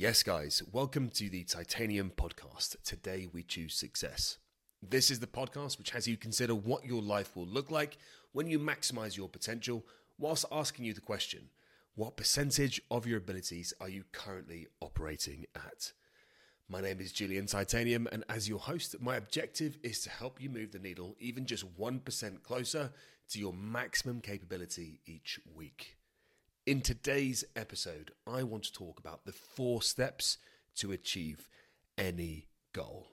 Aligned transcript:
Yes, 0.00 0.22
guys, 0.22 0.62
welcome 0.70 1.08
to 1.08 1.28
the 1.28 1.42
Titanium 1.42 2.12
Podcast. 2.16 2.76
Today 2.84 3.26
we 3.32 3.42
choose 3.42 3.74
success. 3.74 4.38
This 4.80 5.10
is 5.10 5.18
the 5.18 5.26
podcast 5.26 5.76
which 5.76 5.90
has 5.90 6.06
you 6.06 6.16
consider 6.16 6.54
what 6.54 6.86
your 6.86 7.02
life 7.02 7.34
will 7.34 7.48
look 7.48 7.72
like 7.72 7.98
when 8.30 8.46
you 8.46 8.60
maximize 8.60 9.16
your 9.16 9.28
potential, 9.28 9.84
whilst 10.16 10.44
asking 10.52 10.84
you 10.84 10.94
the 10.94 11.00
question 11.00 11.50
what 11.96 12.16
percentage 12.16 12.80
of 12.92 13.08
your 13.08 13.18
abilities 13.18 13.74
are 13.80 13.88
you 13.88 14.04
currently 14.12 14.68
operating 14.80 15.46
at? 15.56 15.90
My 16.68 16.80
name 16.80 17.00
is 17.00 17.10
Julian 17.10 17.46
Titanium, 17.46 18.06
and 18.12 18.22
as 18.28 18.48
your 18.48 18.60
host, 18.60 19.00
my 19.00 19.16
objective 19.16 19.78
is 19.82 20.00
to 20.02 20.10
help 20.10 20.40
you 20.40 20.48
move 20.48 20.70
the 20.70 20.78
needle 20.78 21.16
even 21.18 21.44
just 21.44 21.76
1% 21.76 22.42
closer 22.44 22.92
to 23.30 23.38
your 23.40 23.52
maximum 23.52 24.20
capability 24.20 25.00
each 25.06 25.40
week. 25.56 25.97
In 26.68 26.82
today's 26.82 27.44
episode, 27.56 28.10
I 28.26 28.42
want 28.42 28.64
to 28.64 28.72
talk 28.74 28.98
about 28.98 29.24
the 29.24 29.32
four 29.32 29.80
steps 29.80 30.36
to 30.74 30.92
achieve 30.92 31.48
any 31.96 32.44
goal. 32.74 33.06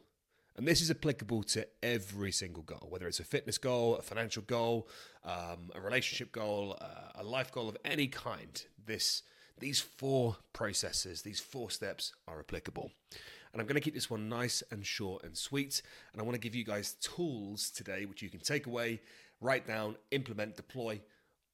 And 0.58 0.68
this 0.68 0.82
is 0.82 0.92
applicable 0.92 1.44
to 1.44 1.66
every 1.82 2.34
single 2.34 2.64
goal, 2.64 2.88
whether 2.90 3.08
it's 3.08 3.22
a 3.22 3.24
fitness 3.24 3.58
goal, 3.58 3.96
a 3.96 4.02
financial 4.02 4.42
goal, 4.42 4.90
um, 5.24 5.72
a 5.74 5.80
relationship 5.80 6.34
goal, 6.34 6.78
uh, 6.82 7.22
a 7.22 7.24
life 7.24 7.50
goal 7.50 7.70
of 7.70 7.78
any 7.86 8.08
kind. 8.08 8.62
This, 8.86 9.24
these 9.58 9.80
four 9.80 10.36
processes, 10.52 11.22
these 11.22 11.40
four 11.40 11.70
steps 11.70 12.12
are 12.28 12.42
applicable. 12.42 12.92
And 13.54 13.62
I'm 13.62 13.68
going 13.68 13.76
to 13.76 13.82
keep 13.82 13.94
this 13.94 14.10
one 14.10 14.28
nice 14.28 14.64
and 14.70 14.86
short 14.86 15.24
and 15.24 15.38
sweet. 15.38 15.82
And 16.12 16.22
I 16.22 16.26
want 16.26 16.36
to 16.36 16.42
give 16.42 16.56
you 16.56 16.66
guys 16.66 16.96
tools 16.96 17.70
today 17.70 18.04
which 18.04 18.22
you 18.22 18.30
can 18.30 18.42
take 18.42 18.68
away, 18.68 19.00
write 19.40 19.66
down, 19.66 19.96
implement, 20.12 20.58
deploy 20.58 21.00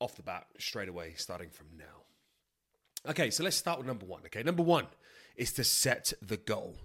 off 0.02 0.16
the 0.16 0.23
bat 0.23 0.48
straight 0.58 0.90
away, 0.90 1.14
starting 1.16 1.50
from 1.50 1.68
now. 1.78 3.10
Okay, 3.10 3.30
so 3.30 3.44
let's 3.44 3.55
start 3.55 3.78
with 3.78 3.88
number 3.88 4.05
one. 4.05 4.22
Okay, 4.26 4.44
number 4.44 4.64
one 4.64 4.88
is 5.36 5.54
to 5.54 5.64
set 5.64 6.14
the 6.22 6.38
goal. 6.38 6.77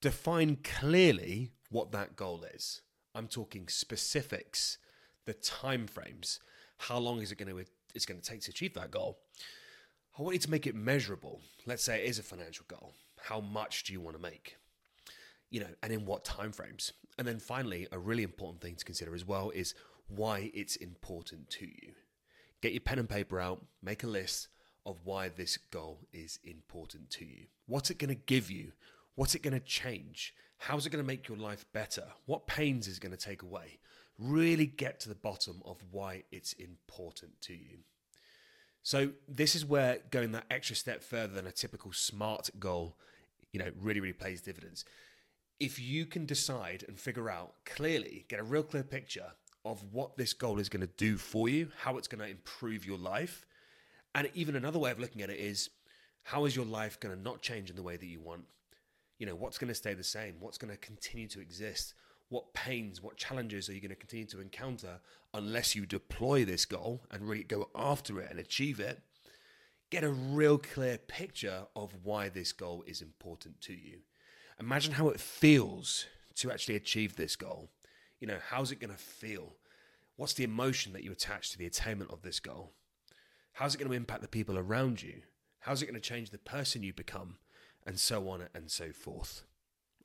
Define 0.00 0.58
clearly 0.62 1.52
what 1.70 1.92
that 1.92 2.16
goal 2.16 2.44
is. 2.54 2.82
I'm 3.14 3.28
talking 3.28 3.68
specifics, 3.68 4.78
the 5.24 5.32
time 5.32 5.86
frames. 5.86 6.40
How 6.78 6.98
long 6.98 7.22
is 7.22 7.32
it 7.32 7.38
going 7.38 7.50
to 7.50 7.64
it's 7.94 8.04
going 8.04 8.20
to 8.20 8.30
take 8.30 8.42
to 8.42 8.50
achieve 8.50 8.74
that 8.74 8.90
goal? 8.90 9.18
I 10.18 10.22
want 10.22 10.34
you 10.34 10.40
to 10.40 10.50
make 10.50 10.66
it 10.66 10.74
measurable. 10.74 11.40
Let's 11.66 11.84
say 11.84 12.02
it 12.02 12.08
is 12.08 12.18
a 12.18 12.22
financial 12.22 12.66
goal. 12.68 12.94
How 13.22 13.40
much 13.40 13.84
do 13.84 13.92
you 13.92 14.00
want 14.00 14.16
to 14.16 14.22
make? 14.22 14.56
You 15.50 15.60
know, 15.60 15.74
and 15.82 15.92
in 15.92 16.04
what 16.04 16.24
time 16.24 16.52
frames? 16.52 16.92
And 17.18 17.26
then 17.26 17.38
finally, 17.38 17.86
a 17.92 17.98
really 17.98 18.22
important 18.22 18.60
thing 18.60 18.76
to 18.76 18.84
consider 18.84 19.14
as 19.14 19.24
well 19.24 19.50
is 19.50 19.74
why 20.08 20.50
it's 20.54 20.76
important 20.76 21.48
to 21.50 21.66
you. 21.66 21.92
Get 22.66 22.72
your 22.72 22.80
pen 22.80 22.98
and 22.98 23.08
paper 23.08 23.38
out, 23.38 23.64
make 23.80 24.02
a 24.02 24.08
list 24.08 24.48
of 24.84 24.96
why 25.04 25.28
this 25.28 25.56
goal 25.56 26.00
is 26.12 26.40
important 26.42 27.10
to 27.10 27.24
you. 27.24 27.46
What's 27.68 27.90
it 27.90 27.98
going 27.98 28.08
to 28.08 28.20
give 28.26 28.50
you? 28.50 28.72
What's 29.14 29.36
it 29.36 29.42
going 29.42 29.54
to 29.54 29.64
change? 29.64 30.34
How's 30.58 30.84
it 30.84 30.90
going 30.90 31.04
to 31.04 31.06
make 31.06 31.28
your 31.28 31.38
life 31.38 31.64
better? 31.72 32.02
What 32.24 32.48
pains 32.48 32.88
is 32.88 32.98
going 32.98 33.12
to 33.12 33.16
take 33.16 33.42
away? 33.42 33.78
Really 34.18 34.66
get 34.66 34.98
to 34.98 35.08
the 35.08 35.14
bottom 35.14 35.62
of 35.64 35.76
why 35.92 36.24
it's 36.32 36.54
important 36.54 37.40
to 37.42 37.52
you. 37.52 37.84
So 38.82 39.10
this 39.28 39.54
is 39.54 39.64
where 39.64 39.98
going 40.10 40.32
that 40.32 40.46
extra 40.50 40.74
step 40.74 41.04
further 41.04 41.34
than 41.34 41.46
a 41.46 41.52
typical 41.52 41.92
smart 41.92 42.50
goal, 42.58 42.96
you 43.52 43.60
know, 43.60 43.70
really 43.80 44.00
really 44.00 44.12
plays 44.12 44.40
dividends. 44.40 44.84
If 45.60 45.78
you 45.78 46.04
can 46.04 46.26
decide 46.26 46.84
and 46.88 46.98
figure 46.98 47.30
out 47.30 47.54
clearly, 47.64 48.26
get 48.28 48.40
a 48.40 48.42
real 48.42 48.64
clear 48.64 48.82
picture 48.82 49.34
of 49.66 49.82
what 49.92 50.16
this 50.16 50.32
goal 50.32 50.58
is 50.58 50.68
going 50.68 50.80
to 50.80 50.92
do 50.96 51.16
for 51.16 51.48
you, 51.48 51.70
how 51.78 51.98
it's 51.98 52.08
going 52.08 52.20
to 52.20 52.30
improve 52.30 52.86
your 52.86 52.98
life. 52.98 53.44
And 54.14 54.30
even 54.34 54.56
another 54.56 54.78
way 54.78 54.90
of 54.90 55.00
looking 55.00 55.22
at 55.22 55.30
it 55.30 55.38
is 55.38 55.70
how 56.22 56.44
is 56.44 56.56
your 56.56 56.64
life 56.64 56.98
going 57.00 57.14
to 57.14 57.20
not 57.20 57.42
change 57.42 57.68
in 57.68 57.76
the 57.76 57.82
way 57.82 57.96
that 57.96 58.06
you 58.06 58.20
want? 58.20 58.44
You 59.18 59.26
know, 59.26 59.34
what's 59.34 59.58
going 59.58 59.68
to 59.68 59.74
stay 59.74 59.94
the 59.94 60.04
same? 60.04 60.36
What's 60.40 60.58
going 60.58 60.72
to 60.72 60.76
continue 60.78 61.26
to 61.28 61.40
exist? 61.40 61.94
What 62.28 62.54
pains, 62.54 63.02
what 63.02 63.16
challenges 63.16 63.68
are 63.68 63.74
you 63.74 63.80
going 63.80 63.90
to 63.90 63.96
continue 63.96 64.26
to 64.26 64.40
encounter 64.40 65.00
unless 65.34 65.74
you 65.74 65.86
deploy 65.86 66.44
this 66.44 66.64
goal 66.64 67.02
and 67.10 67.28
really 67.28 67.44
go 67.44 67.68
after 67.74 68.20
it 68.20 68.30
and 68.30 68.38
achieve 68.38 68.80
it? 68.80 69.00
Get 69.90 70.04
a 70.04 70.10
real 70.10 70.58
clear 70.58 70.98
picture 70.98 71.66
of 71.76 71.92
why 72.02 72.28
this 72.28 72.52
goal 72.52 72.82
is 72.86 73.00
important 73.00 73.60
to 73.62 73.72
you. 73.72 73.98
Imagine 74.58 74.94
how 74.94 75.08
it 75.08 75.20
feels 75.20 76.06
to 76.36 76.50
actually 76.50 76.76
achieve 76.76 77.16
this 77.16 77.36
goal. 77.36 77.70
You 78.18 78.26
know, 78.26 78.38
how's 78.48 78.72
it 78.72 78.80
going 78.80 78.92
to 78.92 78.98
feel? 78.98 79.54
What's 80.16 80.32
the 80.32 80.44
emotion 80.44 80.92
that 80.92 81.04
you 81.04 81.12
attach 81.12 81.50
to 81.50 81.58
the 81.58 81.66
attainment 81.66 82.10
of 82.10 82.22
this 82.22 82.40
goal? 82.40 82.72
How's 83.52 83.74
it 83.74 83.78
going 83.78 83.90
to 83.90 83.96
impact 83.96 84.22
the 84.22 84.28
people 84.28 84.58
around 84.58 85.02
you? 85.02 85.22
How's 85.60 85.82
it 85.82 85.86
going 85.86 85.94
to 85.94 86.00
change 86.00 86.30
the 86.30 86.38
person 86.38 86.82
you 86.82 86.92
become? 86.92 87.36
And 87.86 87.98
so 87.98 88.28
on 88.28 88.48
and 88.54 88.70
so 88.70 88.92
forth. 88.92 89.44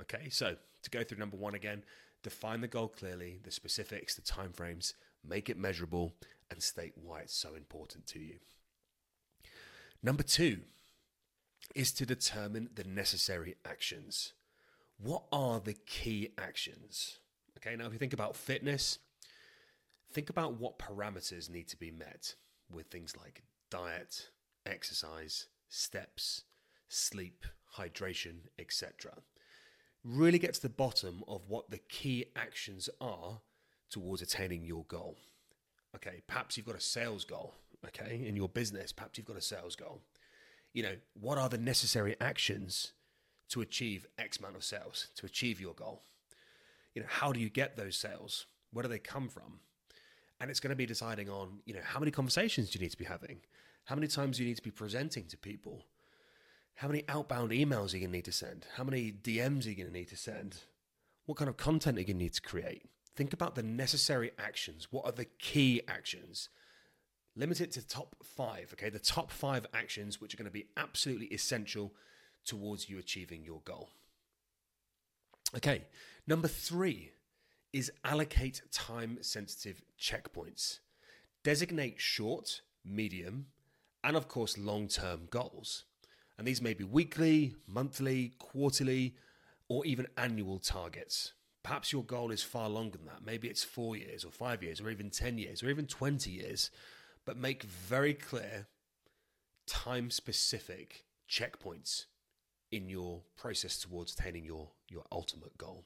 Okay, 0.01 0.29
so 0.29 0.55
to 0.83 0.89
go 0.89 1.03
through 1.03 1.17
number 1.17 1.38
one 1.38 1.55
again, 1.55 1.83
define 2.23 2.61
the 2.61 2.67
goal 2.67 2.88
clearly, 2.88 3.39
the 3.44 3.51
specifics, 3.51 4.16
the 4.16 4.22
timeframes, 4.22 4.94
make 5.27 5.49
it 5.49 5.57
measurable, 5.57 6.13
and 6.49 6.61
state 6.61 6.93
why 6.95 7.22
it's 7.22 7.35
so 7.35 7.55
important 7.55 8.05
to 8.07 8.19
you. 8.19 8.35
Number 10.03 10.23
two 10.23 10.61
is 11.75 11.91
to 11.93 12.05
determine 12.05 12.69
the 12.73 12.83
necessary 12.83 13.55
actions. 13.66 14.33
What 14.97 15.23
are 15.31 15.59
the 15.59 15.73
key 15.73 16.29
actions? 16.38 17.19
Okay, 17.57 17.75
now 17.75 17.85
if 17.85 17.93
you 17.93 17.99
think 17.99 18.13
about 18.13 18.35
fitness, 18.35 18.99
think 20.11 20.29
about 20.29 20.59
what 20.59 20.79
parameters 20.79 21.49
need 21.49 21.67
to 21.69 21.77
be 21.77 21.91
met 21.91 22.35
with 22.69 22.88
things 22.88 23.16
like 23.17 23.44
diet, 23.69 24.29
exercise, 24.66 25.47
steps, 25.69 26.44
sleep, 26.88 27.45
hydration, 27.77 28.47
etc. 28.59 29.13
Really 30.03 30.39
get 30.39 30.53
to 30.55 30.61
the 30.61 30.69
bottom 30.69 31.23
of 31.27 31.47
what 31.47 31.69
the 31.69 31.77
key 31.77 32.25
actions 32.35 32.89
are 32.99 33.41
towards 33.89 34.22
attaining 34.22 34.66
your 34.66 34.85
goal. 34.85 35.17
Okay, 35.95 36.22
perhaps 36.28 36.55
you've 36.55 36.66
got 36.66 36.75
a 36.75 36.81
sales 36.81 37.25
goal, 37.25 37.53
okay, 37.85 38.23
in 38.25 38.35
your 38.35 38.49
business, 38.49 38.91
perhaps 38.91 39.17
you've 39.17 39.28
got 39.28 39.38
a 39.38 39.41
sales 39.41 39.75
goal. 39.75 40.01
You 40.73 40.83
know, 40.83 40.95
what 41.19 41.38
are 41.38 41.49
the 41.49 41.57
necessary 41.57 42.16
actions 42.22 42.93
to 43.49 43.59
achieve 43.59 44.07
X 44.17 44.38
amount 44.38 44.55
of 44.55 44.63
sales, 44.63 45.07
to 45.16 45.25
achieve 45.25 45.59
your 45.59 45.73
goal? 45.73 46.03
you 46.93 47.01
know, 47.01 47.07
how 47.09 47.31
do 47.31 47.39
you 47.39 47.49
get 47.49 47.78
those 47.78 47.95
sales? 47.95 48.45
Where 48.72 48.83
do 48.83 48.89
they 48.89 48.99
come 48.99 49.29
from? 49.29 49.59
And 50.41 50.50
it's 50.50 50.59
going 50.59 50.72
to 50.72 50.75
be 50.75 50.88
deciding 50.88 51.29
on, 51.29 51.59
you 51.66 51.74
know, 51.75 51.81
how 51.84 52.00
many 52.00 52.09
conversations 52.09 52.72
do 52.72 52.79
you 52.79 52.84
need 52.84 52.90
to 52.90 52.97
be 52.97 53.06
having? 53.06 53.41
How 53.85 53.94
many 53.94 54.07
times 54.07 54.40
you 54.40 54.46
need 54.47 54.56
to 54.56 54.63
be 54.63 54.72
presenting 54.72 55.25
to 55.28 55.38
people? 55.38 55.85
How 56.74 56.88
many 56.88 57.03
outbound 57.07 57.52
emails 57.52 57.94
are 57.94 57.97
you 57.97 58.02
going 58.02 58.12
to 58.12 58.18
need 58.18 58.25
to 58.25 58.31
send? 58.31 58.66
How 58.75 58.84
many 58.84 59.12
DMs 59.12 59.68
are 59.68 59.69
you 59.69 59.75
going 59.75 59.88
to 59.88 59.94
need 59.94 60.09
to 60.09 60.18
send? 60.18 60.62
What 61.28 61.38
kind 61.38 61.47
of 61.47 61.57
content 61.57 61.97
are 61.97 62.02
you 62.02 62.07
going 62.07 62.18
to 62.18 62.24
need 62.24 62.34
to 62.34 62.41
create? 62.41 62.90
Think 63.16 63.34
about 63.34 63.53
the 63.53 63.62
necessary 63.62 64.31
actions. 64.40 64.88
What 64.90 65.06
are 65.06 65.12
the 65.12 65.25
key 65.25 65.81
actions? 65.88 66.50
Limit 67.35 67.62
it 67.62 67.72
to 67.73 67.88
top 67.88 68.16
five, 68.23 68.73
okay? 68.73 68.90
The 68.90 68.97
top 68.97 69.29
five 69.29 69.68
actions 69.75 70.19
which 70.19 70.34
are 70.34 70.38
going 70.38 70.46
to 70.46 70.52
be 70.52 70.68
absolutely 70.75 71.28
essential 71.28 71.94
towards 72.46 72.90
you 72.90 72.97
achieving 72.97 73.44
your 73.44 73.62
goal. 73.63 73.91
Okay, 75.56 75.84
number 76.25 76.47
three 76.47 77.12
is 77.74 77.92
allocate 78.04 78.62
time 78.72 79.18
sensitive 79.22 79.82
checkpoints. 80.00 80.80
Designate 81.44 82.00
short, 82.00 82.62
medium, 82.86 83.48
and 84.04 84.16
of 84.16 84.28
course 84.28 84.58
long 84.58 84.88
term 84.88 85.28
goals. 85.30 85.86
And 86.38 86.48
these 86.48 86.62
may 86.62 86.74
be 86.74 86.84
weekly, 86.84 87.56
monthly, 87.68 88.34
quarterly, 88.40 89.16
or 89.68 89.86
even 89.86 90.08
annual 90.18 90.59
targets. 90.59 91.34
Perhaps 91.64 91.94
your 91.94 92.04
goal 92.04 92.32
is 92.32 92.42
far 92.42 92.68
longer 92.68 92.98
than 92.98 93.08
that. 93.08 93.24
Maybe 93.26 93.48
it's 93.48 93.64
four 93.64 93.96
years, 93.96 94.26
or 94.26 94.32
five 94.32 94.64
years, 94.64 94.82
or 94.82 94.90
even 94.90 95.12
10 95.12 95.38
years, 95.38 95.62
or 95.62 95.70
even 95.70 95.86
20 95.86 96.32
years. 96.32 96.72
But 97.26 97.38
make 97.38 97.64
very 97.64 98.16
clear, 98.16 98.68
time 99.68 100.09
specific 100.09 101.06
checkpoints 101.30 102.06
in 102.72 102.90
your 102.90 103.22
process 103.38 103.78
towards 103.78 104.14
attaining 104.14 104.44
your, 104.44 104.72
your 104.90 105.03
ultimate 105.12 105.58
goal. 105.58 105.85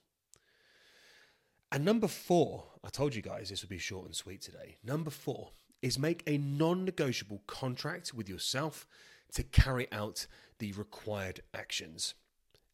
And 1.76 1.84
number 1.84 2.08
four, 2.08 2.64
I 2.86 2.90
told 2.90 3.16
you 3.16 3.22
guys 3.22 3.50
this 3.50 3.62
would 3.62 3.70
be 3.70 3.80
short 3.80 4.06
and 4.06 4.16
sweet 4.16 4.42
today. 4.42 4.78
Number 4.82 5.10
four 5.10 5.52
is 5.82 6.00
make 6.00 6.24
a 6.26 6.38
non 6.38 6.86
negotiable 6.86 7.42
contract 7.48 8.14
with 8.14 8.30
yourself 8.30 8.88
to 9.34 9.44
carry 9.44 9.92
out 9.92 10.26
the 10.60 10.72
required 10.72 11.42
actions. 11.54 12.14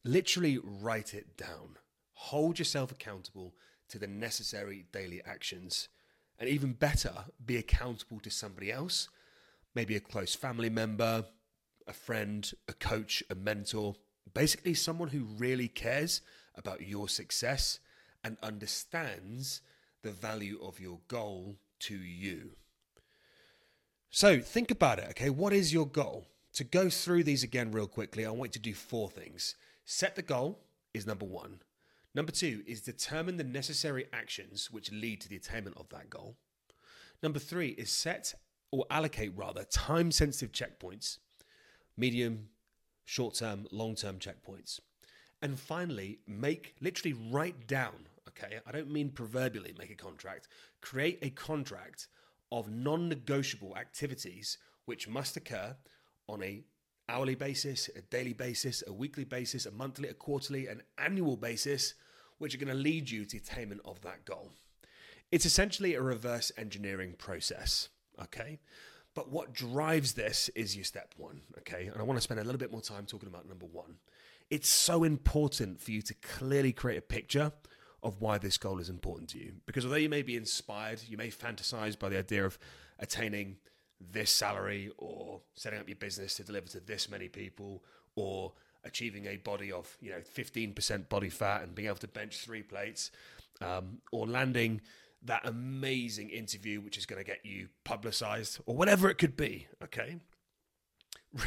Literally 0.03 0.59
write 0.63 1.15
it 1.15 1.35
down. 1.35 1.79
Hold 2.13 2.59
yourself 2.59 2.91
accountable 2.91 3.55
to 3.89 3.97
the 3.97 4.05
necessary 4.05 4.85
daily 4.91 5.19
actions. 5.25 5.89
And 6.37 6.47
even 6.47 6.73
better, 6.73 7.25
be 7.43 7.57
accountable 7.57 8.19
to 8.19 8.29
somebody 8.29 8.71
else, 8.71 9.09
maybe 9.73 9.95
a 9.95 9.99
close 9.99 10.35
family 10.35 10.69
member, 10.69 11.25
a 11.87 11.93
friend, 11.93 12.51
a 12.67 12.73
coach, 12.73 13.23
a 13.31 13.35
mentor, 13.35 13.95
basically 14.31 14.75
someone 14.75 15.09
who 15.09 15.23
really 15.23 15.69
cares 15.69 16.21
about 16.53 16.87
your 16.87 17.09
success 17.09 17.79
and 18.23 18.37
understands 18.43 19.61
the 20.03 20.11
value 20.11 20.59
of 20.61 20.79
your 20.79 20.99
goal 21.07 21.55
to 21.79 21.95
you. 21.95 22.51
So 24.09 24.39
think 24.39 24.71
about 24.71 24.99
it, 24.99 25.07
okay? 25.11 25.29
What 25.29 25.53
is 25.53 25.73
your 25.73 25.87
goal? 25.87 26.25
to 26.53 26.63
go 26.63 26.89
through 26.89 27.23
these 27.23 27.43
again 27.43 27.71
real 27.71 27.87
quickly, 27.87 28.25
I 28.25 28.31
want 28.31 28.49
you 28.49 28.53
to 28.53 28.59
do 28.59 28.73
four 28.73 29.09
things. 29.09 29.55
Set 29.85 30.15
the 30.15 30.21
goal 30.21 30.59
is 30.93 31.07
number 31.07 31.25
one. 31.25 31.61
Number 32.13 32.31
two 32.31 32.61
is 32.67 32.81
determine 32.81 33.37
the 33.37 33.43
necessary 33.43 34.05
actions 34.11 34.69
which 34.69 34.91
lead 34.91 35.21
to 35.21 35.29
the 35.29 35.37
attainment 35.37 35.77
of 35.77 35.87
that 35.89 36.09
goal. 36.09 36.35
Number 37.23 37.39
three 37.39 37.69
is 37.69 37.89
set 37.89 38.33
or 38.71 38.85
allocate 38.89 39.31
rather 39.35 39.63
time 39.63 40.11
sensitive 40.11 40.51
checkpoints, 40.51 41.19
medium, 41.95 42.49
short 43.05 43.35
term, 43.35 43.67
long 43.71 43.95
term 43.95 44.17
checkpoints. 44.19 44.79
And 45.41 45.57
finally, 45.57 46.19
make 46.27 46.75
literally 46.81 47.17
write 47.31 47.65
down, 47.65 48.07
okay? 48.41 48.59
I 48.65 48.71
don't 48.71 48.91
mean 48.91 49.09
proverbially 49.09 49.75
make 49.77 49.91
a 49.91 49.95
contract, 49.95 50.47
create 50.81 51.19
a 51.21 51.29
contract 51.29 52.07
of 52.51 52.69
non 52.69 53.09
negotiable 53.09 53.75
activities 53.77 54.57
which 54.85 55.07
must 55.07 55.37
occur 55.37 55.75
on 56.27 56.43
a 56.43 56.63
hourly 57.07 57.35
basis, 57.35 57.89
a 57.95 58.01
daily 58.01 58.33
basis, 58.33 58.83
a 58.87 58.93
weekly 58.93 59.23
basis, 59.23 59.65
a 59.65 59.71
monthly, 59.71 60.09
a 60.09 60.13
quarterly, 60.13 60.67
an 60.67 60.81
annual 60.97 61.37
basis, 61.37 61.93
which 62.37 62.55
are 62.55 62.57
going 62.57 62.67
to 62.67 62.73
lead 62.73 63.09
you 63.09 63.25
to 63.25 63.37
attainment 63.37 63.81
of 63.85 64.01
that 64.01 64.25
goal. 64.25 64.51
It's 65.31 65.45
essentially 65.45 65.93
a 65.93 66.01
reverse 66.01 66.51
engineering 66.57 67.15
process, 67.17 67.89
okay? 68.21 68.59
But 69.13 69.29
what 69.29 69.53
drives 69.53 70.13
this 70.13 70.49
is 70.55 70.75
your 70.75 70.85
step 70.85 71.13
one, 71.17 71.41
okay? 71.59 71.87
And 71.87 71.99
I 71.99 72.03
want 72.03 72.17
to 72.17 72.21
spend 72.21 72.39
a 72.39 72.43
little 72.43 72.59
bit 72.59 72.71
more 72.71 72.81
time 72.81 73.05
talking 73.05 73.29
about 73.29 73.47
number 73.47 73.65
one. 73.65 73.97
It's 74.49 74.69
so 74.69 75.03
important 75.03 75.81
for 75.81 75.91
you 75.91 76.01
to 76.01 76.13
clearly 76.15 76.73
create 76.73 76.97
a 76.97 77.01
picture 77.01 77.51
of 78.03 78.19
why 78.19 78.37
this 78.37 78.57
goal 78.57 78.79
is 78.79 78.89
important 78.89 79.29
to 79.29 79.37
you. 79.37 79.53
Because 79.65 79.85
although 79.85 79.97
you 79.97 80.09
may 80.09 80.21
be 80.21 80.35
inspired, 80.35 81.01
you 81.07 81.17
may 81.17 81.29
fantasize 81.29 81.97
by 81.97 82.09
the 82.09 82.17
idea 82.17 82.45
of 82.45 82.57
attaining 82.99 83.57
this 84.09 84.31
salary 84.31 84.91
or 84.97 85.41
setting 85.53 85.79
up 85.79 85.87
your 85.87 85.95
business 85.95 86.35
to 86.35 86.43
deliver 86.43 86.67
to 86.67 86.79
this 86.79 87.09
many 87.09 87.27
people 87.27 87.83
or 88.15 88.53
achieving 88.83 89.27
a 89.27 89.37
body 89.37 89.71
of 89.71 89.95
you 90.01 90.09
know 90.09 90.19
15% 90.35 91.09
body 91.09 91.29
fat 91.29 91.61
and 91.61 91.75
being 91.75 91.87
able 91.87 91.97
to 91.97 92.07
bench 92.07 92.37
three 92.37 92.63
plates 92.63 93.11
um, 93.61 93.99
or 94.11 94.25
landing 94.25 94.81
that 95.23 95.41
amazing 95.45 96.29
interview 96.29 96.81
which 96.81 96.97
is 96.97 97.05
going 97.05 97.23
to 97.23 97.27
get 97.29 97.45
you 97.45 97.67
publicized 97.83 98.59
or 98.65 98.75
whatever 98.75 99.09
it 99.09 99.19
could 99.19 99.37
be 99.37 99.67
okay 99.83 100.17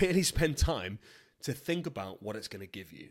really 0.01 0.23
spend 0.23 0.57
time 0.57 0.99
to 1.43 1.53
think 1.53 1.87
about 1.87 2.23
what 2.23 2.37
it's 2.37 2.49
going 2.49 2.61
to 2.61 2.67
give 2.67 2.93
you 2.93 3.09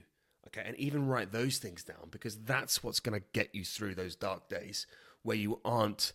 okay 0.56 0.68
and 0.68 0.78
even 0.78 1.08
write 1.08 1.32
those 1.32 1.58
things 1.58 1.84
down 1.84 2.10
because 2.12 2.38
that's 2.38 2.84
what's 2.84 3.00
going 3.00 3.20
to 3.20 3.26
get 3.34 3.54
you 3.54 3.64
through 3.64 3.96
those 3.96 4.16
dark 4.16 4.50
days 4.50 4.88
where 5.24 5.38
you 5.38 5.60
aren't 5.66 6.14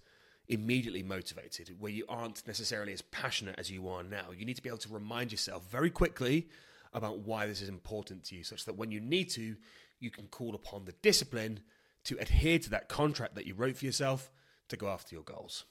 immediately 0.49 1.03
motivated, 1.03 1.75
where 1.79 1.93
you 1.93 2.05
aren't 2.09 2.47
necessarily 2.47 2.93
as 2.93 3.03
passionate 3.03 3.57
as 3.59 3.71
you 3.71 3.89
are 3.89 4.03
now. 4.03 4.27
You 4.37 4.45
need 4.45 4.57
to 4.57 4.63
be 4.63 4.69
able 4.69 4.79
to 4.79 4.93
remind 4.93 5.31
yourself 5.31 5.71
very 5.71 5.91
quickly 5.91 6.49
about 6.95 7.21
why 7.21 7.47
this 7.47 7.61
is 7.61 7.69
important 7.69 8.25
to 8.25 8.35
you, 8.35 8.43
such 8.45 8.65
that 8.65 8.77
when 8.77 8.91
you 8.91 9.01
need 9.01 9.29
to, 9.31 9.57
you 10.01 10.11
can 10.11 10.27
call 10.27 10.55
upon 10.55 10.85
the 10.85 10.93
discipline 11.03 11.61
to 12.05 12.19
adhere 12.19 12.59
to 12.59 12.71
that 12.71 12.89
contract 12.89 13.35
that 13.35 13.47
you 13.47 13.55
wrote 13.55 13.77
for 13.77 13.85
yourself 13.85 14.31
to 14.69 14.77
go 14.77 14.89
after 14.89 15.15
your 15.15 15.25
goals. 15.25 15.65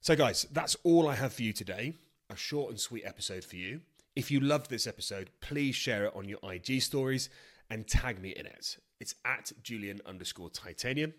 So, 0.00 0.14
guys, 0.14 0.46
that's 0.52 0.76
all 0.84 1.08
I 1.08 1.14
have 1.14 1.32
for 1.32 1.42
you 1.42 1.52
today. 1.52 1.94
A 2.30 2.36
short 2.36 2.70
and 2.70 2.80
sweet 2.80 3.04
episode 3.04 3.44
for 3.44 3.56
you. 3.56 3.80
If 4.14 4.30
you 4.30 4.40
loved 4.40 4.68
this 4.68 4.86
episode, 4.86 5.30
please 5.40 5.74
share 5.74 6.04
it 6.04 6.12
on 6.14 6.28
your 6.28 6.38
IG 6.42 6.82
stories 6.82 7.30
and 7.70 7.88
tag 7.88 8.20
me 8.20 8.30
in 8.30 8.44
it. 8.44 8.76
It's 9.00 9.14
at 9.24 9.52
Julian 9.62 10.02
underscore 10.04 10.50
titanium. 10.50 11.14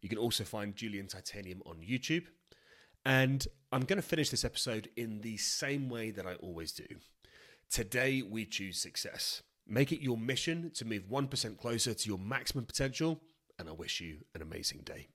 You 0.00 0.08
can 0.08 0.16
also 0.16 0.42
find 0.42 0.74
Julian 0.74 1.08
Titanium 1.08 1.62
on 1.66 1.76
YouTube. 1.76 2.24
And 3.04 3.46
I'm 3.70 3.82
going 3.82 4.00
to 4.00 4.06
finish 4.06 4.30
this 4.30 4.46
episode 4.46 4.88
in 4.96 5.20
the 5.20 5.36
same 5.36 5.90
way 5.90 6.10
that 6.10 6.26
I 6.26 6.34
always 6.36 6.72
do. 6.72 6.86
Today, 7.68 8.22
we 8.22 8.46
choose 8.46 8.78
success. 8.78 9.42
Make 9.66 9.92
it 9.92 10.00
your 10.00 10.16
mission 10.16 10.70
to 10.74 10.86
move 10.86 11.10
1% 11.10 11.58
closer 11.58 11.92
to 11.92 12.08
your 12.08 12.18
maximum 12.18 12.64
potential, 12.64 13.20
and 13.58 13.68
I 13.68 13.72
wish 13.72 14.00
you 14.00 14.18
an 14.34 14.40
amazing 14.40 14.80
day. 14.84 15.08